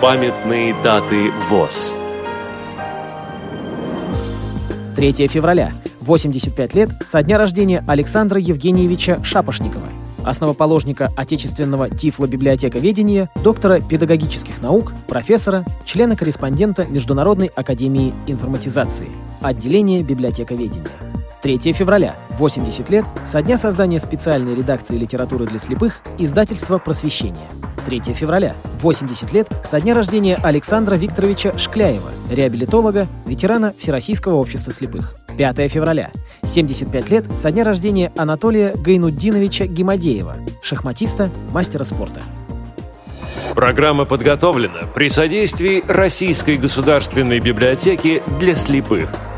[0.00, 1.98] Памятные даты ВОЗ.
[4.96, 5.74] 3 февраля.
[6.00, 9.86] 85 лет со дня рождения Александра Евгеньевича Шапошникова,
[10.24, 19.08] основоположника отечественного тифлобиблиотековедения, доктора педагогических наук, профессора, члена-корреспондента Международной академии информатизации,
[19.42, 20.88] отделения библиотековедения.
[21.42, 22.16] 3 февраля.
[22.38, 27.48] 80 лет со дня создания специальной редакции литературы для слепых издательства «Просвещение».
[27.84, 28.54] 3 февраля.
[28.80, 35.14] 80 лет со дня рождения Александра Викторовича Шкляева, реабилитолога, ветерана Всероссийского общества слепых.
[35.36, 36.10] 5 февраля.
[36.44, 42.22] 75 лет со дня рождения Анатолия Гайнуддиновича Гимадеева, шахматиста, мастера спорта.
[43.54, 49.10] Программа подготовлена при содействии Российской государственной библиотеки для слепых–